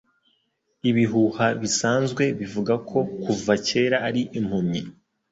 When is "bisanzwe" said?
1.61-2.23